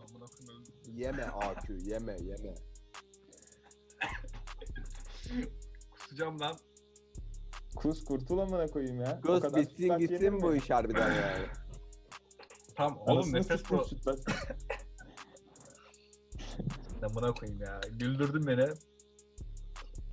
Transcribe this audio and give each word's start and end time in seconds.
Amına 0.00 0.24
koyayım 0.26 0.62
öldüm. 0.62 0.74
Yeme 0.94 1.24
AQ 1.24 1.74
yeme 1.84 2.16
yeme. 2.22 2.54
Kusacağım 5.90 6.40
lan. 6.40 6.56
Kus 7.76 8.04
kurtul 8.04 8.38
amına 8.38 8.66
koyayım 8.66 9.00
ya. 9.00 9.20
O 9.28 9.40
kadar 9.40 9.60
bitsin 9.62 9.82
yenir 9.82 9.98
gitsin 9.98 10.34
mi? 10.34 10.42
bu 10.42 10.54
iş 10.54 10.70
harbiden 10.70 11.12
yani. 11.12 11.46
Tam 12.74 12.98
oğlum 12.98 13.10
Anasını 13.16 13.36
nefes 13.36 13.46
sıçtım 13.60 13.78
pro. 13.78 13.84
sütlaç. 13.84 14.18
Amına 17.02 17.32
koyayım 17.34 17.60
ya. 17.60 17.80
Güldürdün 17.90 18.46
beni. 18.46 18.68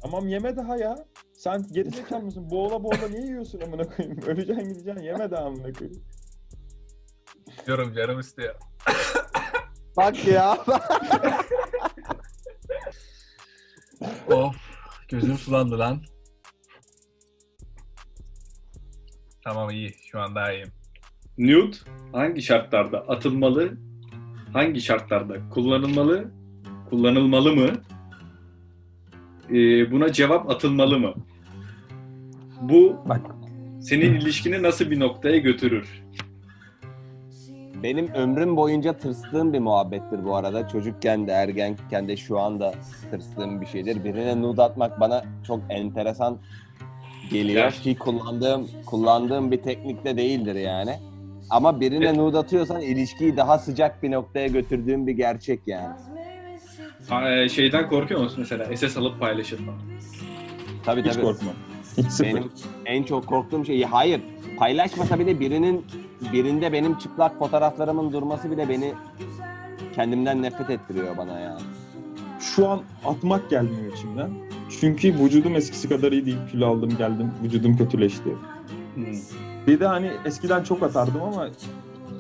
Tamam 0.02 0.27
yeme 0.27 0.55
daha 0.57 0.77
ya. 0.77 1.07
Sen 1.34 1.68
gerizekalı 1.71 2.23
mısın? 2.23 2.50
Boğula 2.50 2.84
boğula 2.84 3.07
niye 3.09 3.21
yiyorsun 3.23 3.61
amına 3.61 3.84
koyayım? 3.89 4.21
Öleceksin 4.21 4.70
gideceksin 4.70 5.04
yeme 5.04 5.31
daha 5.31 5.45
amına 5.45 5.73
koyayım. 5.73 6.04
Diyorum 7.68 7.93
canım 7.93 8.20
istiyor. 8.20 8.55
Bak 9.98 10.28
ya. 10.28 10.57
Of. 14.28 14.56
Gözüm 15.10 15.38
sulandı 15.38 15.79
lan. 15.79 16.02
Tamam 19.43 19.69
iyi. 19.69 19.93
Şu 20.11 20.19
an 20.19 20.36
daha 20.36 20.54
iyiyim. 20.54 20.69
Nude 21.38 21.78
hangi 22.11 22.42
şartlarda 22.42 23.00
atılmalı? 23.00 23.78
Hangi 24.54 24.82
şartlarda 24.82 25.50
kullanılmalı? 25.50 26.32
Kullanılmalı 26.89 27.55
mı? 27.55 27.71
Ee, 29.50 29.91
buna 29.91 30.14
cevap 30.14 30.50
atılmalı 30.50 31.00
mı? 31.00 31.14
Bu 32.61 33.02
Bak 33.09 33.22
senin 33.81 34.14
ilişkini 34.14 34.64
nasıl 34.64 34.91
bir 34.91 35.00
noktaya 35.00 35.38
götürür? 35.38 36.03
Benim 37.83 38.14
ömrüm 38.14 38.58
boyunca 38.58 38.94
tırstığım 38.94 39.53
bir 39.53 39.59
muhabbettir 39.59 40.25
bu 40.25 40.36
arada. 40.36 40.67
Çocukken 40.67 41.28
de 41.28 41.31
ergenken 41.31 42.08
de 42.08 42.17
şu 42.17 42.39
anda 42.39 42.73
tırstığım 43.11 43.61
bir 43.61 43.66
şeydir. 43.66 44.03
Birine 44.03 44.41
nude 44.41 44.61
atmak 44.61 44.99
bana 44.99 45.23
çok 45.47 45.59
enteresan 45.69 46.38
geliyor 47.31 47.63
Ya. 47.63 47.69
ki 47.69 47.97
kullandığım 47.97 48.67
kullandığım 48.85 49.52
bir 49.52 49.61
teknikte 49.61 50.17
değildir 50.17 50.55
yani. 50.55 50.99
Ama 51.49 51.80
birine 51.80 52.05
Evet. 52.05 52.17
nude 52.17 52.38
atıyorsan 52.38 52.81
ilişkiyi 52.81 53.38
daha 53.38 53.58
sıcak 53.58 54.03
bir 54.03 54.11
noktaya 54.11 54.47
götürdüğüm 54.47 55.08
bir 55.08 55.11
gerçek 55.13 55.59
yani. 55.67 55.95
Ha, 57.09 57.31
e, 57.31 57.49
Şeyden 57.49 57.89
korkuyor 57.89 58.21
musun 58.21 58.38
mesela? 58.39 58.77
SS 58.77 58.97
alıp 58.97 59.19
paylaşır 59.19 59.59
mı? 59.59 59.71
Tabii 60.86 61.03
hiç 61.03 61.13
tabii. 61.13 61.27
Hiç 61.27 61.36
sıfır. 61.38 61.53
Benim 62.22 62.52
en 62.86 63.03
çok 63.03 63.27
korktuğum 63.27 63.66
şey 63.66 63.83
hayır 63.83 64.22
paylaşmasa 64.59 65.19
bile 65.19 65.39
birinin 65.39 65.86
birinde 66.33 66.73
benim 66.73 66.97
çıplak 66.97 67.39
fotoğraflarımın 67.39 68.13
durması 68.13 68.52
bile 68.52 68.69
beni 68.69 68.94
kendimden 69.95 70.41
nefret 70.41 70.69
ettiriyor 70.69 71.17
bana 71.17 71.39
yani. 71.39 71.61
Şu 72.39 72.69
an 72.69 72.81
atmak 73.05 73.49
gelmiyor 73.49 73.94
içimden. 73.94 74.31
Çünkü 74.80 75.14
vücudum 75.19 75.55
eskisi 75.55 75.89
kadar 75.89 76.11
iyi 76.11 76.25
değil. 76.25 76.38
Kilo 76.52 76.67
aldım 76.67 76.97
geldim. 76.97 77.31
Vücudum 77.44 77.77
kötüleşti. 77.77 78.36
Hmm. 78.95 79.05
Bir 79.67 79.80
de 79.80 79.88
hani 79.88 80.11
eskiden 80.25 80.64
çok 80.64 80.83
atardım 80.83 81.21
ama 81.21 81.47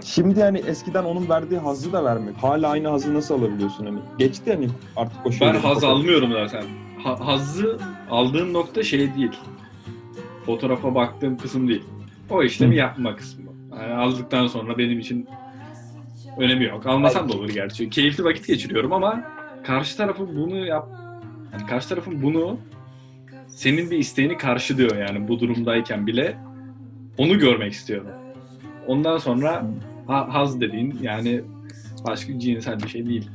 şimdi 0.03 0.43
hani 0.43 0.57
eskiden 0.57 1.03
onun 1.03 1.29
verdiği 1.29 1.59
hazzı 1.59 1.93
da 1.93 2.03
vermiyor. 2.03 2.35
Hala 2.35 2.69
aynı 2.69 2.87
hazzı 2.87 3.13
nasıl 3.13 3.39
alabiliyorsun 3.39 3.85
hani? 3.85 3.99
Geçti 4.19 4.53
hani 4.53 4.69
artık 4.95 5.25
o 5.25 5.29
Ben 5.41 5.55
haz 5.55 5.83
almıyorum 5.83 6.31
zaten. 6.31 6.63
Ha, 7.03 7.17
hazzı 7.19 7.79
aldığım 8.09 8.53
nokta 8.53 8.83
şey 8.83 9.15
değil. 9.15 9.31
Fotoğrafa 10.45 10.95
baktığım 10.95 11.37
kısım 11.37 11.67
değil. 11.67 11.83
O 12.29 12.43
işlemi 12.43 12.73
Hı. 12.73 12.79
yapma 12.79 13.15
kısmı. 13.15 13.43
Yani 13.79 13.93
aldıktan 13.93 14.47
sonra 14.47 14.77
benim 14.77 14.99
için 14.99 15.27
önemi 16.37 16.65
yok. 16.65 16.85
Almasam 16.85 17.29
da 17.29 17.33
olur 17.33 17.49
gerçi. 17.49 17.89
Keyifli 17.89 18.23
vakit 18.23 18.47
geçiriyorum 18.47 18.93
ama 18.93 19.23
karşı 19.63 19.97
tarafın 19.97 20.35
bunu 20.35 20.65
yap 20.65 20.89
yani 21.53 21.65
karşı 21.65 21.89
tarafın 21.89 22.23
bunu 22.23 22.57
senin 23.47 23.91
bir 23.91 23.97
isteğini 23.97 24.37
karşılıyor 24.37 24.97
yani 24.97 25.27
bu 25.27 25.39
durumdayken 25.39 26.07
bile 26.07 26.37
onu 27.17 27.39
görmek 27.39 27.73
istiyorum. 27.73 28.07
Ondan 28.87 29.17
sonra 29.17 29.65
ha- 30.07 30.27
haz 30.33 30.61
dediğin 30.61 30.99
yani 31.01 31.41
başka 32.07 32.39
cinsel 32.39 32.79
bir 32.83 32.87
şey 32.87 33.05
değil. 33.05 33.29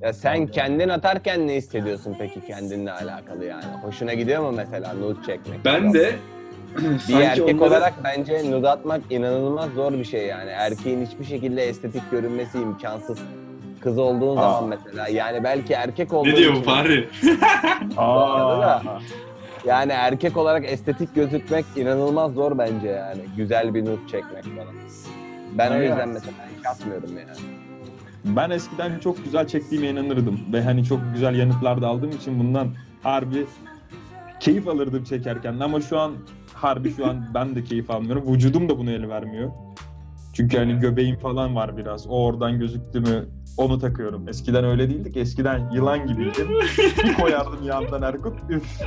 Ya 0.00 0.12
sen 0.12 0.46
kendin 0.46 0.88
atarken 0.88 1.46
ne 1.46 1.54
hissediyorsun 1.54 2.16
peki 2.18 2.40
kendinle 2.46 2.92
alakalı 2.92 3.44
yani? 3.44 3.64
Hoşuna 3.82 4.14
gidiyor 4.14 4.42
mu 4.42 4.52
mesela 4.56 4.94
nude 4.94 5.18
çekmek? 5.26 5.64
Ben 5.64 5.94
de 5.94 6.16
bir 6.78 6.98
sanki 6.98 7.22
erkek 7.24 7.42
onları- 7.62 7.68
olarak 7.70 7.94
bence 8.04 8.50
nude 8.50 8.68
atmak 8.68 9.00
inanılmaz 9.10 9.70
zor 9.70 9.92
bir 9.92 10.04
şey 10.04 10.26
yani. 10.26 10.50
Erkeğin 10.50 11.06
hiçbir 11.06 11.24
şekilde 11.24 11.62
estetik 11.68 12.10
görünmesi 12.10 12.58
imkansız. 12.58 13.18
Kız 13.80 13.98
olduğun 13.98 14.36
Aa. 14.36 14.40
zaman 14.40 14.68
mesela 14.68 15.08
yani 15.08 15.44
belki 15.44 15.72
erkek 15.72 16.12
olduğun 16.12 16.28
Ne 16.30 16.36
diyor 16.36 16.54
bu 16.56 16.62
Fahri? 16.62 17.08
Aa, 17.96 18.80
Yani 19.66 19.92
erkek 19.92 20.36
olarak 20.36 20.64
estetik 20.72 21.14
gözükmek 21.14 21.64
inanılmaz 21.76 22.32
zor 22.32 22.58
bence 22.58 22.88
yani. 22.88 23.20
Güzel 23.36 23.74
bir 23.74 23.84
nude 23.84 24.00
çekmek 24.10 24.44
falan. 24.44 24.74
Ben 25.58 25.70
o 25.70 25.74
Aynen. 25.74 25.84
yüzden 25.88 26.08
mesela 26.08 26.32
hiç 26.58 26.66
atmıyorum 26.66 27.10
yani. 27.18 27.38
ben 28.24 28.50
eskiden 28.50 28.98
çok 28.98 29.24
güzel 29.24 29.46
çektiğime 29.46 29.88
inanırdım. 29.88 30.40
Ve 30.52 30.62
hani 30.62 30.84
çok 30.84 31.00
güzel 31.14 31.34
yanıtlar 31.34 31.82
da 31.82 31.88
aldığım 31.88 32.10
için 32.10 32.38
bundan 32.38 32.68
harbi 33.02 33.46
keyif 34.40 34.68
alırdım 34.68 35.04
çekerken. 35.04 35.60
Ama 35.60 35.80
şu 35.80 35.98
an 35.98 36.12
harbi 36.64 36.94
şu 36.96 37.06
an 37.06 37.26
ben 37.34 37.54
de 37.54 37.64
keyif 37.64 37.90
almıyorum. 37.90 38.32
Vücudum 38.32 38.68
da 38.68 38.78
bunu 38.78 38.90
el 38.90 39.08
vermiyor. 39.08 39.50
Çünkü 40.32 40.58
hani 40.58 40.80
göbeğim 40.80 41.16
falan 41.18 41.54
var 41.56 41.76
biraz. 41.76 42.06
O 42.06 42.24
oradan 42.24 42.58
gözüktü 42.58 43.00
mü 43.00 43.28
onu 43.56 43.78
takıyorum. 43.78 44.28
Eskiden 44.28 44.64
öyle 44.64 44.90
değildik. 44.90 45.16
Eskiden 45.16 45.70
yılan 45.70 46.06
gibiydim. 46.06 46.48
Bir 47.04 47.14
koyardım 47.14 47.66
yandan 47.66 48.02
Erkut. 48.02 48.38
Üf. 48.50 48.80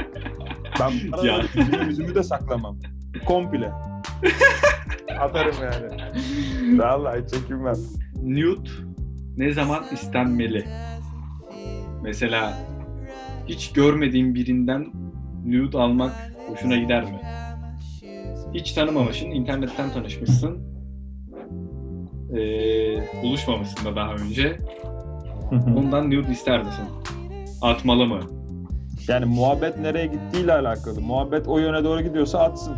Ben 0.79 1.23
Ya. 1.23 1.37
yüzümü, 1.55 1.85
yüzümü 1.87 2.15
de 2.15 2.23
saklamam. 2.23 2.77
Komple. 3.25 3.71
Atarım 5.19 5.55
yani. 5.63 6.01
Vallahi 6.79 7.27
çekinmem. 7.27 7.75
Nude 8.23 8.69
ne 9.37 9.53
zaman 9.53 9.83
istenmeli? 9.93 10.65
Mesela 12.03 12.53
hiç 13.47 13.71
görmediğin 13.73 14.35
birinden 14.35 14.87
nude 15.45 15.77
almak 15.77 16.11
hoşuna 16.47 16.75
gider 16.75 17.03
mi? 17.03 17.19
Hiç 18.53 18.71
tanımamışsın, 18.71 19.25
internetten 19.25 19.93
tanışmışsın. 19.93 20.57
Ee, 22.31 22.37
buluşmamışsın 23.23 23.85
da 23.85 23.95
daha 23.95 24.13
önce. 24.13 24.57
Ondan 25.77 26.11
nude 26.11 26.31
ister 26.31 26.63
misin? 26.63 26.85
Atmalı 27.61 28.05
mı? 28.05 28.19
Yani 29.07 29.25
muhabbet 29.25 29.77
nereye 29.79 30.05
gittiğiyle 30.05 30.53
alakalı. 30.53 31.01
Muhabbet 31.01 31.47
o 31.47 31.59
yöne 31.59 31.83
doğru 31.83 32.01
gidiyorsa 32.01 32.39
atsın. 32.39 32.75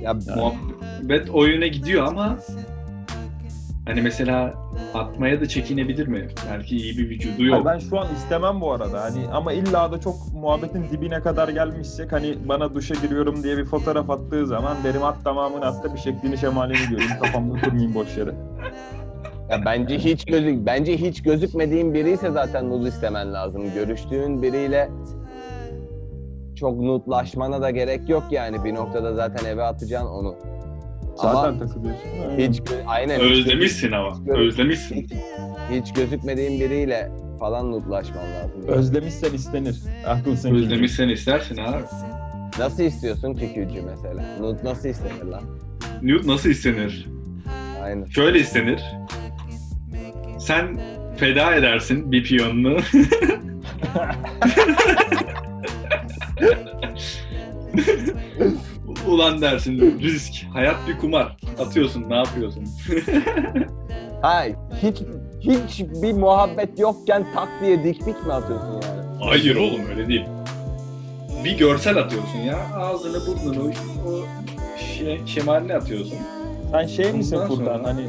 Ya 0.00 0.14
Muhabbet 0.36 1.30
o 1.30 1.44
yöne 1.44 1.68
gidiyor 1.68 2.06
ama 2.06 2.38
hani 3.86 4.02
mesela 4.02 4.54
atmaya 4.94 5.40
da 5.40 5.48
çekinebilir 5.48 6.06
mi? 6.06 6.28
Belki 6.52 6.76
iyi 6.76 6.98
bir 6.98 7.10
vücudu 7.10 7.44
yok. 7.44 7.54
Hayır, 7.54 7.64
ben 7.64 7.88
şu 7.88 8.00
an 8.00 8.06
istemem 8.16 8.60
bu 8.60 8.72
arada. 8.72 9.02
Hani 9.02 9.28
ama 9.32 9.52
illa 9.52 9.92
da 9.92 10.00
çok 10.00 10.14
muhabbetin 10.34 10.84
dibine 10.92 11.20
kadar 11.20 11.48
gelmişsek 11.48 12.12
hani 12.12 12.34
bana 12.48 12.74
duşa 12.74 12.94
giriyorum 12.94 13.42
diye 13.42 13.56
bir 13.58 13.64
fotoğraf 13.64 14.10
attığı 14.10 14.46
zaman 14.46 14.76
derim 14.84 15.04
at 15.04 15.24
tamamını 15.24 15.66
at 15.66 15.84
da 15.84 15.94
bir 15.94 15.98
şeklini 15.98 16.38
şemalini 16.38 16.90
göreyim. 16.90 17.12
Kafamda 17.22 17.60
kurmayayım 17.60 17.94
boş 17.94 18.16
yere. 18.16 18.34
Ya 19.50 19.64
bence 19.64 19.98
hiç 19.98 20.24
gözük 20.24 20.66
bence 20.66 20.96
hiç 20.96 21.22
gözükmediğin 21.22 21.94
biri 21.94 22.10
ise 22.12 22.30
zaten 22.30 22.70
nude 22.70 22.88
istemen 22.88 23.32
lazım. 23.34 23.62
Görüştüğün 23.74 24.42
biriyle 24.42 24.90
çok 26.56 26.80
nutlaşmana 26.80 27.62
da 27.62 27.70
gerek 27.70 28.08
yok 28.08 28.22
yani. 28.30 28.64
Bir 28.64 28.74
noktada 28.74 29.14
zaten 29.14 29.44
eve 29.44 29.62
atacaksın 29.62 30.08
onu. 30.08 30.34
Zaten 31.16 31.38
Ama 31.38 31.58
takılıyorsun. 31.58 32.08
hiç 32.38 32.60
aynen 32.86 33.14
hiç 33.20 33.22
Özlemişsin 33.22 33.92
ama. 33.92 34.10
gözük- 34.26 34.36
Özlemişsin. 34.38 34.94
hiç, 35.02 35.12
hiç 35.70 35.92
gözükmediğin 35.92 36.60
biriyle 36.60 37.10
falan 37.40 37.72
nutlaşman 37.72 38.24
lazım. 38.34 38.62
Özlemişsen 38.68 39.32
istenir. 39.34 39.82
Haklısın. 40.06 40.54
Özlemişsen 40.54 41.08
istersin 41.08 41.56
abi. 41.56 41.82
Nasıl 42.58 42.82
istiyorsun 42.82 43.34
ki 43.68 43.82
mesela? 43.90 44.24
Nude 44.40 44.64
nasıl 44.64 44.88
istenir 44.88 45.24
lan? 45.24 45.42
Nude 46.02 46.26
nasıl 46.28 46.50
istenir? 46.50 47.08
Aynen. 47.82 48.04
Şöyle 48.04 48.38
istenir. 48.40 48.82
Sen 50.38 50.80
feda 51.16 51.54
edersin 51.54 52.12
bir 52.12 52.24
piyonunu. 52.24 52.78
Ulan 59.08 59.40
dersin 59.42 60.00
risk. 60.00 60.32
Hayat 60.52 60.76
bir 60.88 60.98
kumar. 60.98 61.36
Atıyorsun 61.58 62.04
ne 62.10 62.16
yapıyorsun? 62.16 62.64
Hayır. 64.22 64.56
Hiç 64.82 65.02
hiç 65.40 65.80
bir 66.02 66.12
muhabbet 66.12 66.78
yokken 66.78 67.26
tak 67.34 67.48
diye 67.62 67.84
dik 67.84 67.98
pik 68.04 68.26
mi 68.26 68.32
atıyorsun 68.32 68.72
yani? 68.72 69.24
Hayır 69.24 69.56
oğlum 69.56 69.86
öyle 69.90 70.08
değil. 70.08 70.24
Bir 71.44 71.58
görsel 71.58 71.96
atıyorsun 71.98 72.38
ya. 72.38 72.58
Ağzını 72.76 73.26
burnunu 73.26 73.70
o 74.08 74.12
şey, 74.98 75.20
şemalini 75.26 75.74
atıyorsun. 75.74 76.18
Sen 76.70 76.86
şey 76.86 77.12
misin 77.12 77.36
Ondan 77.36 77.48
Furkan 77.48 77.64
sonra- 77.64 77.88
hani 77.88 78.06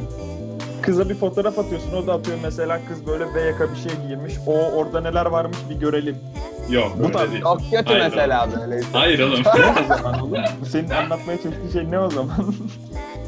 kıza 0.82 1.08
bir 1.08 1.14
fotoğraf 1.14 1.58
atıyorsun. 1.58 1.92
O 1.92 2.06
da 2.06 2.12
atıyor 2.14 2.38
mesela 2.42 2.80
kız 2.88 3.06
böyle 3.06 3.34
V 3.34 3.40
yaka 3.40 3.64
bir 3.72 3.76
şey 3.76 3.92
giymiş. 4.06 4.34
O 4.46 4.52
orada 4.52 5.00
neler 5.00 5.26
varmış 5.26 5.56
bir 5.70 5.74
görelim. 5.74 6.16
Yok 6.70 6.92
Bu 7.02 7.12
tarz- 7.12 7.32
değil. 7.32 7.42
Çok 7.42 7.60
kötü 7.60 7.84
Hayır, 7.84 8.02
mesela 8.04 8.48
böyleyse. 8.60 8.88
Hayır 8.92 9.20
oğlum. 9.20 9.40
Ne 9.56 9.84
o 9.84 9.96
zaman 9.96 10.20
oğlum? 10.22 10.38
Bu 10.60 10.66
senin 10.66 10.90
anlatmaya 10.90 11.42
çalıştığın 11.42 11.70
şey 11.72 11.90
ne 11.90 12.00
o 12.00 12.10
zaman? 12.10 12.36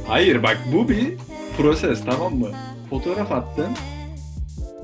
Hayır 0.09 0.43
bak 0.43 0.59
bu 0.75 0.89
bir 0.89 1.17
proses 1.57 2.05
tamam 2.05 2.35
mı? 2.35 2.49
Fotoğraf 2.91 3.33
attın. 3.33 3.67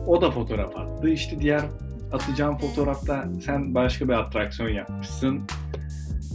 O 0.06 0.20
da 0.20 0.30
fotoğraf 0.30 0.76
attı. 0.76 1.08
İşte 1.08 1.40
diğer 1.40 1.62
atacağın 2.12 2.56
fotoğrafta 2.56 3.24
sen 3.46 3.74
başka 3.74 4.08
bir 4.08 4.12
atraksiyon 4.12 4.68
yapmışsın. 4.68 5.40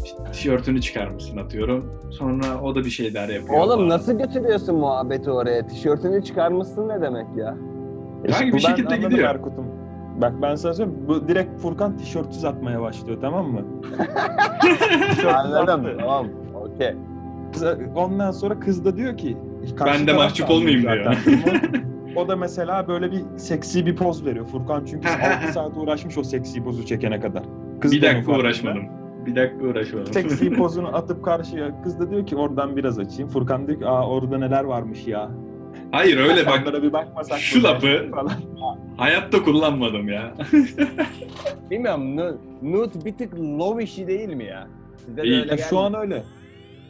İşte 0.03 0.17
tişörtünü 0.31 0.81
çıkarmışsın 0.81 1.37
atıyorum. 1.37 2.01
Sonra 2.11 2.61
o 2.63 2.75
da 2.75 2.79
bir 2.79 2.89
şeyler 2.89 3.29
yapıyor. 3.29 3.59
Oğlum 3.61 3.89
nasıl 3.89 4.17
götürüyorsun 4.17 4.75
muhabbeti 4.75 5.31
oraya? 5.31 5.67
Tişörtünü 5.67 6.23
çıkarmışsın 6.23 6.89
ne 6.89 7.01
demek 7.01 7.25
ya? 7.37 7.55
Bu 8.23 8.27
bir 8.27 8.59
şekilde 8.59 8.97
gidiyor. 8.97 9.29
Erkut'um. 9.29 9.78
Bak 10.21 10.33
ben 10.41 10.55
sana 10.55 10.73
söyleyeyim. 10.73 10.99
Bu 11.07 11.27
direkt 11.27 11.61
Furkan 11.61 11.97
tişörtsüz 11.97 12.45
atmaya 12.45 12.81
başlıyor 12.81 13.17
tamam 13.21 13.47
mı? 13.51 13.61
Anladım. 15.35 15.83
Tamam. 15.99 16.27
Okey. 16.55 16.95
Ondan 17.95 18.31
sonra 18.31 18.59
kız 18.59 18.85
da 18.85 18.97
diyor 18.97 19.17
ki 19.17 19.37
Ben 19.85 20.07
de 20.07 20.13
mahcup 20.13 20.49
da 20.49 20.53
olmayayım 20.53 20.81
zaten. 20.83 21.15
o 22.15 22.27
da 22.27 22.35
mesela 22.35 22.87
böyle 22.87 23.11
bir 23.11 23.21
seksi 23.37 23.85
bir 23.85 23.95
poz 23.95 24.25
veriyor. 24.25 24.45
Furkan 24.45 24.85
çünkü 24.85 25.07
6 25.43 25.53
saat 25.53 25.77
uğraşmış 25.77 26.17
o 26.17 26.23
seksi 26.23 26.63
pozu 26.63 26.85
çekene 26.85 27.19
kadar. 27.19 27.43
Kız 27.81 27.91
Bir 27.91 28.01
da 28.01 28.05
dakika 28.05 28.31
uğraşmadım. 28.31 28.83
Bir 29.25 29.35
dakika 29.35 29.65
uğraşmadım. 29.65 30.13
Seksi 30.13 30.53
pozunu 30.53 30.95
atıp 30.95 31.25
karşıya 31.25 31.81
kız 31.83 31.99
da 31.99 32.11
diyor 32.11 32.25
ki 32.25 32.35
oradan 32.35 32.75
biraz 32.75 32.99
açayım. 32.99 33.29
Furkan 33.29 33.67
diyor 33.67 33.79
ki 33.79 33.85
aa 33.87 34.07
orada 34.07 34.37
neler 34.37 34.63
varmış 34.63 35.07
ya. 35.07 35.29
Hayır 35.91 36.17
öyle 36.17 36.45
bak. 36.45 36.83
Bir 36.83 36.93
bakmasak 36.93 37.39
Şu 37.39 37.63
lafı- 37.63 38.11
falan. 38.11 38.31
Hayatta 38.97 39.43
kullanmadım 39.43 40.09
ya. 40.09 40.33
Bilmiyorum. 41.71 42.17
nu- 42.17 42.37
Nude 42.61 43.05
bir 43.05 43.17
tık 43.17 43.33
low 43.39 43.83
işi 43.83 44.07
değil 44.07 44.29
mi 44.29 44.45
ya? 44.45 44.67
Size 45.05 45.17
de 45.17 45.21
öyle 45.21 45.57
şu 45.57 45.79
an 45.79 45.93
öyle. 45.93 46.23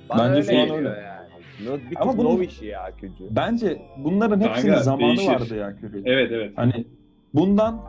Bana 0.09 0.35
bence 0.35 0.51
öyle 0.51 0.67
şu 0.67 0.73
an 0.73 0.77
öyle. 0.77 0.89
Yani. 0.89 1.69
Nude 1.69 1.83
bir 1.83 1.89
tık 1.89 2.01
Ama 2.01 2.17
bunun- 2.17 2.29
low 2.31 2.45
işi 2.45 2.65
ya 2.65 2.91
küçük. 3.01 3.31
Bence 3.31 3.81
bunların 3.97 4.39
hepsinin 4.41 4.67
Kanka, 4.71 4.83
zamanı 4.83 5.07
değişir. 5.17 5.27
vardı 5.31 5.55
ya 5.57 5.75
Köri. 5.81 6.01
Evet 6.05 6.31
evet. 6.31 6.51
Hani 6.55 6.85
bundan 7.33 7.81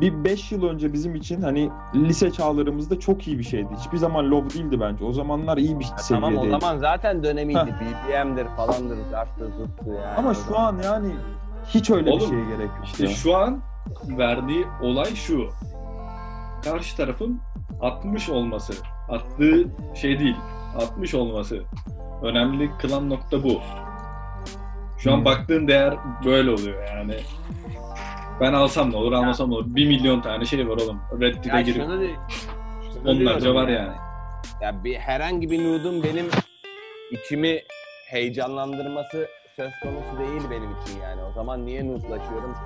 bir 0.00 0.24
5 0.24 0.52
yıl 0.52 0.62
önce 0.64 0.92
bizim 0.92 1.14
için 1.14 1.42
hani 1.42 1.70
lise 1.94 2.30
çağlarımızda 2.32 3.00
çok 3.00 3.28
iyi 3.28 3.38
bir 3.38 3.44
şeydi. 3.44 3.68
Hiçbir 3.80 3.96
zaman 3.98 4.30
low 4.30 4.58
değildi 4.58 4.80
bence. 4.80 5.04
O 5.04 5.12
zamanlar 5.12 5.56
iyi 5.58 5.78
bir 5.80 5.84
Tamam 6.08 6.24
o 6.24 6.26
seviyedeydi. 6.36 6.50
zaman 6.60 6.78
zaten 6.78 7.22
dönemiydi. 7.22 7.58
Heh. 7.58 7.64
BPM'dir 8.08 8.46
falandır, 8.56 8.98
zarttır, 9.10 9.52
zurttu 9.52 9.86
yani. 9.92 10.16
Ama 10.18 10.34
şu 10.34 10.58
an 10.58 10.78
yani 10.84 11.12
hiç 11.68 11.90
öyle 11.90 12.10
Oğlum, 12.10 12.20
bir 12.20 12.26
şeye 12.26 12.44
gerek 12.56 12.68
yok. 12.76 12.84
İşte 12.84 13.04
ya. 13.04 13.10
şu 13.10 13.36
an 13.36 13.60
verdiği 14.08 14.64
olay 14.82 15.14
şu. 15.14 15.48
Karşı 16.64 16.96
tarafın 16.96 17.40
60 17.80 18.28
olması. 18.28 18.72
Attığı 19.08 19.64
şey 19.94 20.18
değil. 20.18 20.36
60 20.76 21.14
olması. 21.14 21.62
Önemli 22.22 22.70
kılan 22.78 23.10
nokta 23.10 23.42
bu. 23.44 23.60
Şu 24.98 25.12
an 25.12 25.16
Hmm. 25.16 25.24
baktığın 25.24 25.68
değer 25.68 25.94
böyle 26.24 26.50
oluyor 26.50 26.84
yani. 26.96 27.14
Ben 28.40 28.52
alsam 28.52 28.92
ne 28.92 28.96
olur, 28.96 29.12
almasam 29.12 29.50
ne 29.50 29.54
olur. 29.54 29.64
1 29.66 29.86
milyon 29.86 30.20
tane 30.20 30.44
şey 30.44 30.68
var 30.68 30.76
oğlum. 30.76 31.00
Reddit'e 31.20 31.48
ya 31.48 31.60
girip 31.60 31.82
şunu, 31.82 32.06
şunu 32.94 33.10
onlarca 33.10 33.54
var 33.54 33.68
ya. 33.68 33.74
yani. 33.80 33.92
Ya 34.60 34.84
bir 34.84 34.94
herhangi 34.96 35.50
bir 35.50 35.64
nude'un 35.64 36.02
benim 36.02 36.26
içimi 37.10 37.62
heyecanlandırması 38.10 39.26
söz 39.56 39.72
konusu 39.82 40.18
değil 40.18 40.42
benim 40.50 40.70
için 40.82 41.00
yani. 41.02 41.22
O 41.22 41.32
zaman 41.32 41.66
niye 41.66 41.86
nude'laşıyorum 41.86 42.52
ki? 42.52 42.58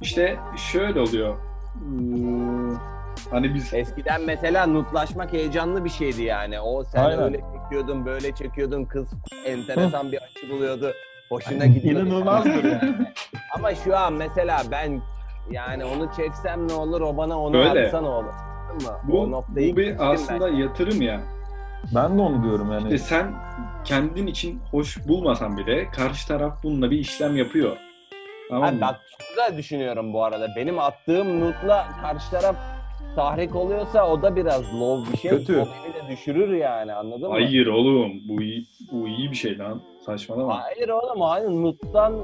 İşte 0.00 0.36
şöyle 0.72 1.00
oluyor. 1.00 1.36
Hmm, 1.74 2.76
Hani 3.30 3.54
biz 3.54 3.74
Eskiden 3.74 4.22
mesela 4.22 4.66
nutlaşmak 4.66 5.32
heyecanlı 5.32 5.84
bir 5.84 5.90
şeydi 5.90 6.22
yani. 6.22 6.60
O 6.60 6.84
sen 6.84 7.04
Aynen. 7.04 7.22
öyle 7.22 7.40
çekiyordun, 7.62 8.06
böyle 8.06 8.34
çekiyordun. 8.34 8.84
Kız 8.84 9.08
enteresan 9.46 10.12
bir 10.12 10.18
açı 10.22 10.50
buluyordu. 10.50 10.92
Hoşuna 11.32 11.66
gidiyordu. 11.66 12.06
İnanılmazdır 12.06 12.64
yani. 12.64 12.94
Ama 13.56 13.74
şu 13.74 13.96
an 13.98 14.12
mesela 14.12 14.62
ben 14.70 15.00
yani 15.50 15.84
onu 15.84 16.10
çeksem 16.16 16.68
ne 16.68 16.72
olur, 16.72 17.00
o 17.00 17.16
bana 17.16 17.40
onu 17.40 17.56
Öyle. 17.56 17.86
atsa 17.86 18.00
ne 18.00 18.08
olur? 18.08 18.24
Mı? 18.82 18.98
bu, 19.08 19.20
o 19.20 19.30
noktayı 19.30 19.72
bu 19.72 19.76
bir 19.76 20.12
aslında 20.12 20.48
yatırım 20.48 21.02
ya. 21.02 21.20
Ben 21.94 22.18
de 22.18 22.22
onu 22.22 22.42
diyorum 22.44 22.72
yani. 22.72 22.84
İşte 22.94 22.98
sen 22.98 23.34
kendin 23.84 24.26
için 24.26 24.60
hoş 24.70 25.08
bulmasan 25.08 25.56
bile 25.56 25.90
karşı 25.90 26.28
taraf 26.28 26.62
bununla 26.62 26.90
bir 26.90 26.98
işlem 26.98 27.36
yapıyor. 27.36 27.76
Tamam 28.48 28.64
Ha, 28.64 28.72
mı? 28.72 28.80
bak 28.80 29.00
da 29.36 29.56
düşünüyorum 29.56 30.12
bu 30.12 30.24
arada. 30.24 30.48
Benim 30.56 30.78
attığım 30.78 31.40
nutla 31.40 31.86
karşı 32.02 32.30
taraf 32.30 32.56
tahrik 33.16 33.56
oluyorsa 33.56 34.08
o 34.08 34.22
da 34.22 34.36
biraz 34.36 34.74
low 34.80 35.12
bir 35.12 35.18
şey. 35.18 35.30
Kötü. 35.30 35.58
O 35.60 35.66
beni 35.66 35.94
de 36.08 36.12
düşürür 36.12 36.54
yani 36.56 36.92
anladın 36.92 37.28
mı? 37.28 37.32
Hayır 37.34 37.66
oğlum 37.66 38.12
bu 38.28 38.42
iyi, 38.42 38.66
bu 38.92 39.08
iyi 39.08 39.30
bir 39.30 39.36
şey 39.36 39.58
lan. 39.58 39.82
Saçmalama. 40.06 40.62
Hayır 40.62 40.88
oğlum 40.88 41.20
hayır 41.20 41.48
nuttan 41.48 42.14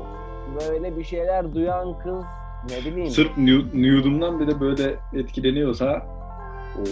böyle 0.61 0.97
bir 0.97 1.05
şeyler 1.05 1.55
duyan 1.55 1.99
kız 1.99 2.25
ne 2.71 2.77
bileyim. 2.91 3.11
Sırf 3.11 3.39
nude- 3.39 3.83
nude'umdan 3.83 4.41
bile 4.41 4.61
böyle 4.61 4.95
etkileniyorsa 5.13 6.07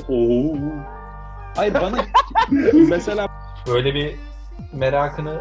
oho. 0.08 0.56
Hayır 1.56 1.74
bana 1.74 1.96
mesela 2.88 3.26
Böyle 3.68 3.94
bir 3.94 4.16
merakını 4.72 5.40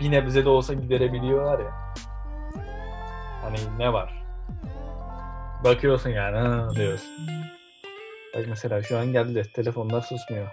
bir 0.00 0.10
nebze 0.10 0.44
de 0.44 0.48
olsa 0.48 0.74
giderebiliyorlar 0.74 1.58
ya. 1.58 1.72
Hani 3.42 3.56
ne 3.78 3.92
var? 3.92 4.24
Bakıyorsun 5.64 6.10
yani 6.10 6.36
ha 6.36 6.68
diyorsun. 6.74 7.10
Bak 8.36 8.44
mesela 8.48 8.82
şu 8.82 8.98
an 8.98 9.06
geldi 9.06 9.42
telefonlar 9.54 10.00
susmuyor. 10.00 10.48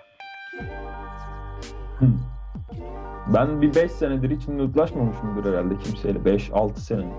Ben 3.27 3.61
bir 3.61 3.75
5 3.75 3.91
senedir 3.91 4.29
hiç 4.31 4.47
nutlaşmamışımdır 4.47 5.53
herhalde 5.53 5.77
kimseyle. 5.77 6.19
5-6 6.19 6.75
senedir. 6.75 7.11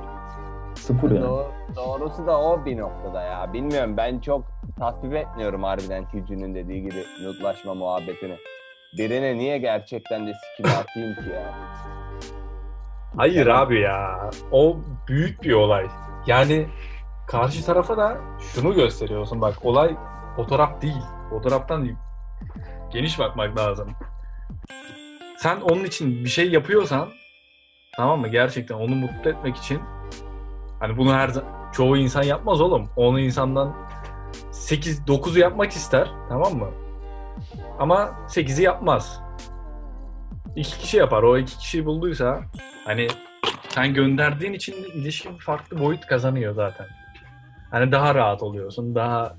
Sıfır 0.74 1.10
yani. 1.10 1.24
Doğ- 1.26 1.50
doğrusu 1.76 2.26
da 2.26 2.40
o 2.40 2.64
bir 2.64 2.78
noktada 2.78 3.22
ya. 3.22 3.52
Bilmiyorum 3.52 3.96
ben 3.96 4.18
çok 4.18 4.44
tasvip 4.78 5.14
etmiyorum 5.14 5.62
harbiden 5.62 6.08
Tücü'nün 6.08 6.54
dediği 6.54 6.82
gibi 6.82 7.04
nutlaşma 7.24 7.74
muhabbetini. 7.74 8.36
Birine 8.98 9.38
niye 9.38 9.58
gerçekten 9.58 10.26
de 10.26 10.32
sikimi 10.34 10.72
atayım 10.74 11.14
ki 11.14 11.30
ya? 11.34 11.54
Hayır 13.16 13.46
abi 13.46 13.80
ya. 13.80 14.30
O 14.52 14.76
büyük 15.08 15.42
bir 15.42 15.52
olay. 15.52 15.86
Yani 16.26 16.66
karşı 17.28 17.66
tarafa 17.66 17.96
da 17.96 18.16
şunu 18.38 18.74
gösteriyorsun. 18.74 19.40
Bak 19.40 19.54
olay 19.62 19.96
fotoğraf 20.36 20.82
değil. 20.82 21.02
Fotoğraftan 21.30 21.88
geniş 22.92 23.18
bakmak 23.18 23.58
lazım. 23.58 23.88
Sen 25.42 25.60
onun 25.60 25.84
için 25.84 26.24
bir 26.24 26.28
şey 26.28 26.50
yapıyorsan 26.50 27.08
tamam 27.96 28.20
mı? 28.20 28.28
Gerçekten 28.28 28.74
onu 28.74 28.94
mutlu 28.94 29.30
etmek 29.30 29.56
için 29.56 29.80
hani 30.80 30.96
bunu 30.96 31.14
her 31.14 31.30
çoğu 31.72 31.96
insan 31.96 32.22
yapmaz 32.22 32.60
oğlum. 32.60 32.90
Onu 32.96 33.20
insandan 33.20 33.76
8 34.52 35.00
9'u 35.00 35.38
yapmak 35.38 35.72
ister, 35.72 36.08
tamam 36.28 36.54
mı? 36.54 36.70
Ama 37.78 38.10
8'i 38.28 38.62
yapmaz. 38.62 39.20
İki 40.56 40.78
kişi 40.78 40.96
yapar. 40.96 41.22
O 41.22 41.38
iki 41.38 41.58
kişiyi 41.58 41.86
bulduysa 41.86 42.40
hani 42.84 43.06
sen 43.68 43.94
gönderdiğin 43.94 44.52
için 44.52 44.74
ilişki 44.94 45.38
farklı 45.38 45.78
boyut 45.78 46.06
kazanıyor 46.06 46.54
zaten. 46.54 46.86
Hani 47.70 47.92
daha 47.92 48.14
rahat 48.14 48.42
oluyorsun, 48.42 48.94
daha 48.94 49.36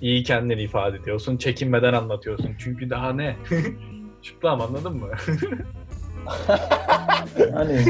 iyi 0.00 0.22
kendini 0.22 0.62
ifade 0.62 0.96
ediyorsun, 0.96 1.36
çekinmeden 1.36 1.92
anlatıyorsun. 1.92 2.56
Çünkü 2.58 2.90
daha 2.90 3.12
ne? 3.12 3.36
Çıplam 4.24 4.60
anladın 4.60 4.96
mı? 4.96 5.06
Yani 7.52 7.80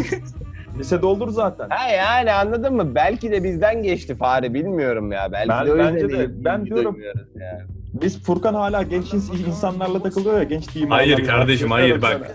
lisede 0.78 1.06
olur 1.06 1.28
zaten. 1.30 1.68
Ha 1.70 1.88
yani 1.90 2.32
anladın 2.32 2.74
mı? 2.74 2.94
Belki 2.94 3.30
de 3.32 3.44
bizden 3.44 3.82
geçti 3.82 4.16
fare 4.16 4.54
bilmiyorum 4.54 5.12
ya. 5.12 5.32
Belki 5.32 5.48
Ben- 5.48 5.66
de 5.66 5.72
o 5.72 5.76
yüzden 5.76 5.94
bence 5.94 6.18
de. 6.18 6.44
Ben 6.44 6.66
diyorum- 6.66 6.98
yani. 7.40 7.60
Biz 7.92 8.22
Furkan 8.22 8.54
hala 8.54 8.82
genç 8.82 9.12
ins- 9.12 9.46
insanlarla 9.48 10.02
takılıyor 10.02 10.36
ya 10.38 10.42
genç 10.42 10.74
değil 10.74 10.86
mi? 10.86 10.90
Hayır 10.92 11.26
kardeşim, 11.26 11.70
hayır 11.70 12.02
bak. 12.02 12.12
Hala 12.12 12.28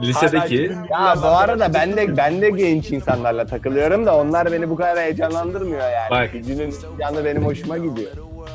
Lisedeki 0.00 0.72
Ya 0.90 1.14
bu 1.22 1.26
arada 1.26 1.74
ben 1.74 1.96
de 1.96 2.16
ben 2.16 2.42
de 2.42 2.50
genç 2.50 2.90
insanlarla 2.90 3.46
takılıyorum 3.46 4.06
da 4.06 4.16
onlar 4.16 4.52
beni 4.52 4.70
bu 4.70 4.76
kadar 4.76 4.98
heyecanlandırmıyor 4.98 5.90
yani. 5.90 6.10
Bak. 6.10 6.32
Gücünün 6.32 6.74
yanı 6.98 7.24
benim 7.24 7.44
hoşuma 7.44 7.78
gidiyor. 7.78 8.10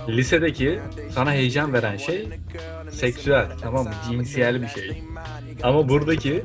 lisedeki 0.10 0.80
sana 1.16 1.32
heyecan 1.34 1.74
veren 1.74 1.98
şey 1.98 2.30
seksüel, 2.92 3.46
tamam 3.62 3.84
mı? 3.86 3.92
Cinsiyel 4.10 4.62
bir 4.62 4.68
şey. 4.68 5.04
Ama 5.64 5.90
buradaki 5.90 6.44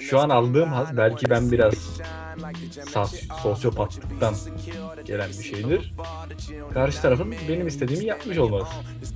şu 0.00 0.20
an 0.20 0.28
aldığım 0.28 0.68
haz 0.72 0.96
belki 0.96 1.30
ben 1.30 1.52
biraz 1.52 1.74
sas- 2.92 3.28
sosyopatlıktan 3.42 4.34
gelen 5.04 5.28
bir 5.38 5.44
şeydir. 5.44 5.92
Karşı 6.74 7.02
tarafın 7.02 7.34
benim 7.48 7.66
istediğimi 7.66 8.04
yapmış 8.06 8.38
olması. 8.38 8.66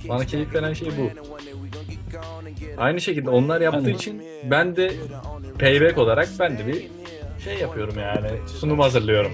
Bana 0.09 0.25
keyif 0.25 0.53
veren 0.55 0.73
şey 0.73 0.87
bu. 0.87 1.09
Aynı 2.77 3.01
şekilde 3.01 3.29
onlar 3.29 3.61
yaptığı 3.61 3.89
için 3.89 4.23
ben 4.51 4.75
de 4.75 4.91
payback 5.59 5.97
olarak 5.97 6.29
ben 6.39 6.57
de 6.57 6.67
bir 6.67 6.87
şey 7.43 7.57
yapıyorum 7.57 7.95
yani. 7.99 8.27
Sunum 8.47 8.79
hazırlıyorum. 8.79 9.31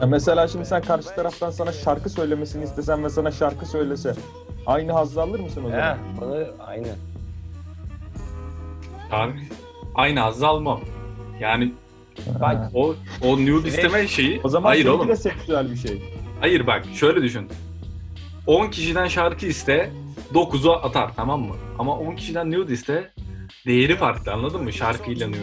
Ya 0.00 0.06
mesela 0.06 0.48
şimdi 0.48 0.66
sen 0.66 0.82
karşı 0.82 1.08
taraftan 1.14 1.50
sana 1.50 1.72
şarkı 1.72 2.10
söylemesini 2.10 2.64
istesen 2.64 3.04
ve 3.04 3.10
sana 3.10 3.30
şarkı 3.30 3.66
söylese 3.66 4.14
aynı 4.66 4.92
hazzı 4.92 5.22
alır 5.22 5.40
mısın 5.40 5.64
o 5.64 5.70
zaman? 5.70 5.78
Ya, 5.78 5.98
bana 6.20 6.34
aynen. 6.66 6.96
Abi, 9.10 9.32
aynı 9.94 10.20
hazzı 10.20 10.46
almam. 10.48 10.80
Yani 11.40 11.72
Bak, 12.40 12.70
o 12.74 12.94
o 13.22 13.36
nude 13.36 13.68
isteme 13.68 14.08
şeyi. 14.08 14.40
o 14.44 14.48
zaman 14.48 14.68
hayır 14.68 14.86
oğlum. 14.86 15.08
de 15.08 15.16
seksüel 15.16 15.70
bir 15.70 15.76
şey. 15.76 16.02
Hayır 16.40 16.66
bak 16.66 16.84
şöyle 16.94 17.22
düşün. 17.22 17.48
10 18.46 18.70
kişiden 18.70 19.08
şarkı 19.08 19.46
iste 19.46 19.90
9'u 20.34 20.72
atar 20.72 21.10
tamam 21.16 21.40
mı? 21.40 21.54
Ama 21.78 21.98
10 21.98 22.16
kişiden 22.16 22.50
nude 22.52 22.72
iste 22.72 23.10
değeri 23.66 23.96
farklı 23.96 24.32
anladın 24.32 24.62
mı? 24.62 24.72
Şarkıyla 24.72 25.28
nude. 25.28 25.38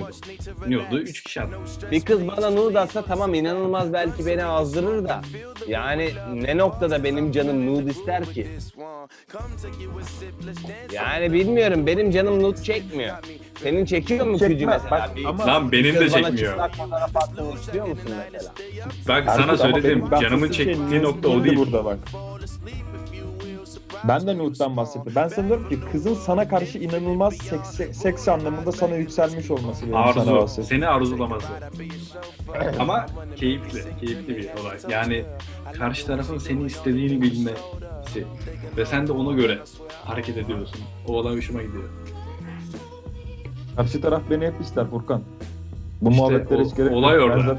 Nude'u 0.67 0.97
3 0.99 1.23
kişi 1.23 1.41
atar. 1.41 1.59
Bir 1.91 2.01
kız 2.01 2.27
bana 2.27 2.49
nude 2.49 2.79
atsa 2.79 3.01
tamam 3.01 3.33
inanılmaz 3.33 3.93
belki 3.93 4.25
beni 4.25 4.43
azdırır 4.45 5.03
da. 5.07 5.21
Yani 5.67 6.09
ne 6.33 6.57
noktada 6.57 7.03
benim 7.03 7.31
canım 7.31 7.65
nude 7.67 7.89
ister 7.91 8.25
ki? 8.25 8.47
Yani 10.91 11.33
bilmiyorum 11.33 11.87
benim 11.87 12.11
canım 12.11 12.43
nude 12.43 12.63
çekmiyor. 12.63 13.15
Senin 13.63 13.85
çekiyor 13.85 14.25
mu 14.25 14.39
Çekmez, 14.39 14.49
gücü 14.53 14.65
mesela? 14.65 14.91
bak 14.91 15.15
Bir- 15.15 15.25
ama- 15.25 15.47
Lan 15.47 15.71
benim 15.71 15.95
de 15.95 15.99
kız 15.99 16.13
bana 16.13 16.21
çekmiyor. 16.23 16.51
çıplak 16.51 16.75
fotoğraf 16.75 17.17
atmak 17.17 17.55
istiyor 17.59 17.87
musun 17.87 18.11
mesela? 18.33 18.53
Bak 19.07 19.23
sana 19.25 19.41
Erkut, 19.41 19.49
ama 19.49 19.57
söyledim 19.57 19.83
benim 20.11 20.21
canımın 20.21 20.51
çektiği 20.51 20.85
nude 20.87 21.03
nokta 21.03 21.29
o 21.29 21.43
değil. 21.43 21.57
burada 21.57 21.85
bak. 21.85 21.97
Ben 24.07 24.27
de 24.27 24.37
nude'dan 24.37 24.77
bahsettim. 24.77 25.13
Ben 25.15 25.27
sana 25.27 25.47
diyorum 25.47 25.69
ki 25.69 25.79
kızın 25.91 26.13
sana 26.13 26.47
karşı 26.47 26.77
inanılmaz 26.77 27.37
seks, 27.37 27.97
seks 27.97 28.27
anlamında 28.27 28.71
sana 28.71 28.95
yükselmiş 28.95 29.51
olması 29.51 29.81
benim 29.81 29.93
sana 29.93 30.03
Arzu, 30.21 30.35
bahsettiğim. 30.35 30.67
seni 30.81 30.87
arzulaması. 30.87 31.47
Ama 32.79 33.05
keyifli, 33.35 33.81
keyifli 33.99 34.37
bir 34.37 34.49
olay. 34.61 34.77
Yani 34.89 35.23
karşı 35.77 36.05
tarafın 36.07 36.37
seni 36.37 36.65
istediğini 36.65 37.21
bilmesi 37.21 38.25
ve 38.77 38.85
sen 38.85 39.07
de 39.07 39.11
ona 39.11 39.31
göre 39.35 39.59
hareket 40.05 40.37
ediyorsun. 40.37 40.79
O 41.07 41.13
olay 41.13 41.35
hoşuma 41.37 41.61
gidiyor. 41.61 41.83
Karşı 43.75 44.01
taraf 44.01 44.21
beni 44.29 44.45
hep 44.47 44.61
ister 44.61 44.85
Furkan. 44.89 45.21
Bu 46.01 46.09
İşte 46.09 46.21
muhabbetlere 46.21 46.61
o- 46.61 46.65
hiç 46.65 46.75
gerek 46.75 46.91
olay 46.93 47.15
yok. 47.15 47.29
Ben 47.29 47.35
orada. 47.39 47.53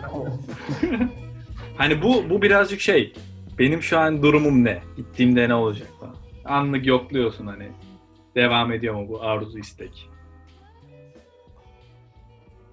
zaten- 0.81 1.11
Hani 1.77 2.03
bu 2.03 2.31
bu 2.31 2.43
birazcık 2.43 2.81
şey. 2.81 3.13
Benim 3.59 3.83
şu 3.83 3.99
an 3.99 4.23
durumum 4.23 4.65
ne? 4.65 4.79
Gittiğimde 4.97 5.49
ne 5.49 5.55
olacak. 5.55 5.89
Anlık 6.51 6.87
yokluyorsun 6.87 7.47
hani. 7.47 7.69
Devam 8.35 8.73
ediyor 8.73 8.95
mu 8.95 9.09
bu 9.09 9.23
arzu 9.23 9.59
istek? 9.59 10.11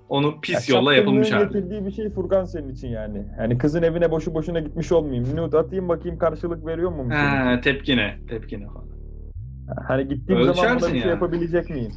Onun 0.09 0.41
pis 0.41 0.69
Ya 0.69 0.75
yolla 0.77 0.93
yapılmış 0.95 1.31
hali. 1.31 1.43
getirdiği 1.45 1.85
bir 1.85 1.91
şey 1.91 2.09
Furkan 2.09 2.45
senin 2.45 2.69
için 2.69 2.87
yani. 2.87 3.25
Yani 3.39 3.57
kızın 3.57 3.83
evine 3.83 4.11
boşu 4.11 4.33
boşuna 4.33 4.59
gitmiş 4.59 4.91
olmayayım. 4.91 5.35
Nude 5.35 5.57
atayım 5.57 5.89
bakayım 5.89 6.17
karşılık 6.17 6.65
veriyor 6.65 6.91
mu? 6.91 7.13
Ha, 7.13 7.59
tepkine, 7.63 8.19
tepkine 8.29 8.67
falan. 8.67 8.87
Hani 9.87 10.07
gittiğim 10.07 10.43
zaman 10.43 10.55
buna 10.57 10.65
Ölçersin 10.75 10.93
bir 10.95 10.99
şey 10.99 11.07
ya. 11.09 11.13
yapabilecek 11.13 11.69
miyim? 11.69 11.91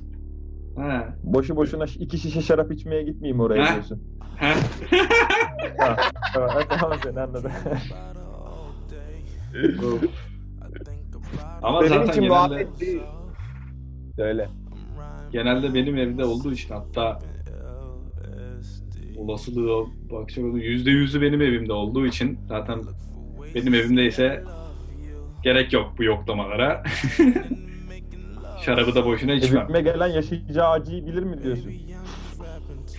Ha. 0.76 1.14
Boşu 1.22 1.56
boşuna 1.56 1.84
iki 1.98 2.18
şişe 2.18 2.40
şarap 2.42 2.72
içmeye 2.72 3.02
gitmeyeyim 3.02 3.40
oraya 3.40 3.64
Ha. 3.70 3.72
diyorsun. 3.74 4.02
Ha, 4.36 4.54
ha, 5.78 5.96
tamam 6.80 6.98
sen 7.04 7.14
anladın. 7.16 7.50
Ama 11.62 11.80
Benim 11.80 11.88
zaten 11.88 12.08
için 12.08 12.22
genelde, 12.22 12.28
muhabbet 12.28 12.80
değil. 12.80 13.02
Söyle. 14.16 14.48
genelde 15.32 15.74
benim 15.74 15.96
evde 15.96 16.24
olduğu 16.24 16.52
için 16.52 16.74
hatta 16.74 17.18
olasılığı 19.16 19.86
bakacak 20.10 20.44
olursak 20.44 20.64
yüzde 20.64 20.90
yüzü 20.90 21.22
benim 21.22 21.42
evimde 21.42 21.72
olduğu 21.72 22.06
için 22.06 22.38
zaten 22.48 22.80
benim 23.54 23.74
evimdeyse 23.74 24.44
gerek 25.44 25.72
yok 25.72 25.92
bu 25.98 26.04
yoklamalara. 26.04 26.82
Şarabı 28.64 28.94
da 28.94 29.04
boşuna 29.04 29.32
içmem. 29.32 29.64
Evime 29.64 29.80
gelen 29.80 30.06
yaşayacağı 30.08 30.68
acıyı 30.70 31.06
bilir 31.06 31.22
mi 31.22 31.42
diyorsun? 31.42 31.72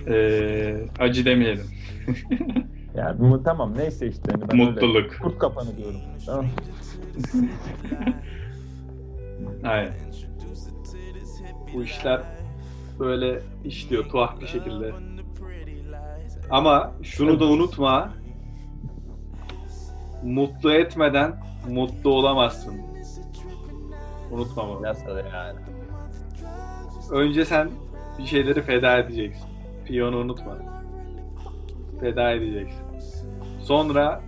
Ee, 0.07 0.75
acı 0.99 1.25
demeyelim. 1.25 1.65
Yani 2.95 3.43
tamam 3.43 3.77
neyse 3.77 4.07
işte. 4.07 4.31
Hani 4.31 4.41
ben 4.41 4.59
öyle 4.59 4.71
Mutluluk. 4.71 5.19
kurt 5.21 5.39
kapanı 5.39 5.77
diyorum. 5.77 5.99
Tamam. 6.25 6.45
Aynen. 9.63 9.93
Bu 11.73 11.83
işler 11.83 12.21
böyle 12.99 13.41
işliyor 13.65 14.09
tuhaf 14.09 14.41
bir 14.41 14.47
şekilde. 14.47 14.91
Ama 16.49 16.91
şunu 17.03 17.39
da 17.39 17.45
unutma. 17.45 18.13
Mutlu 20.23 20.73
etmeden 20.73 21.33
mutlu 21.69 22.09
olamazsın. 22.09 22.81
Unutma 24.31 24.69
bunu. 24.69 24.81
Nasıl 24.81 25.17
yani? 25.17 25.59
Önce 27.11 27.45
sen 27.45 27.69
bir 28.19 28.25
şeyleri 28.25 28.61
feda 28.61 28.97
edeceksin. 28.97 29.49
Piyonu 29.85 30.17
unutma. 30.17 30.57
Feda 31.99 32.31
edeceksin. 32.31 32.81
Sonra 33.61 34.21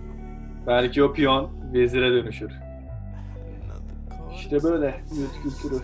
belki 0.66 1.04
o 1.04 1.12
piyon 1.12 1.50
vezire 1.72 2.10
dönüşür. 2.10 2.63
İşte 4.44 4.62
böyle 4.62 4.86
youth 4.86 5.42
kültürü. 5.42 5.80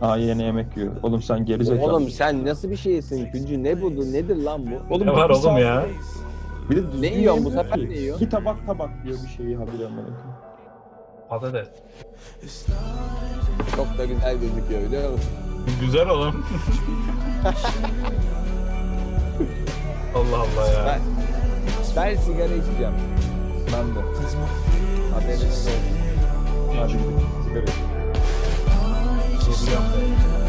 Aa 0.00 0.16
yeni 0.16 0.42
yemek 0.42 0.76
yiyor. 0.76 0.92
Oğlum 1.02 1.22
sen 1.22 1.44
geri 1.44 1.64
zekalı. 1.64 1.92
Oğlum 1.92 2.10
sen 2.10 2.46
nasıl 2.46 2.70
bir 2.70 2.76
şeysin 2.76 3.32
Güncü? 3.32 3.62
Ne 3.62 3.82
bu? 3.82 3.90
Nedir 4.12 4.36
lan 4.36 4.62
bu? 4.70 4.94
Oğlum 4.94 5.06
Ne 5.06 5.12
var 5.12 5.30
oğlum 5.30 5.58
ya? 5.58 5.86
Bir 6.70 6.76
de 6.76 6.82
düzgün 6.82 7.02
Ne 7.02 7.06
yiyorsun 7.06 7.44
bu 7.44 7.48
yemiyor 7.48 7.64
sefer 7.64 7.80
ki. 7.80 7.90
ne 7.90 7.98
yiyor? 7.98 8.20
Bir 8.20 8.30
tabak 8.30 8.66
tabak 8.66 8.90
diyor 9.04 9.18
bir 9.24 9.28
şeyi 9.28 9.56
habire 9.56 9.86
amına 9.86 10.00
koyayım. 10.00 10.16
Patates. 11.28 11.68
Çok 13.76 13.98
da 13.98 14.04
güzel 14.04 14.36
gözüküyor 14.40 14.82
biliyor 14.86 15.10
musun? 15.10 15.30
Güzel 15.80 16.08
oğlum. 16.08 16.44
Allah 20.14 20.36
Allah 20.38 20.68
ya. 20.72 20.86
Ben, 20.86 21.00
ben 21.96 22.16
sigara 22.16 22.54
içeceğim. 22.54 22.92
Ben 23.66 23.94
de. 23.94 24.00
Haberiniz 25.14 25.44
olsun. 25.44 25.72
Cigarette. 26.88 27.22
Cigarette. 27.44 27.74
So, 29.40 29.70
yeah. 29.70 30.39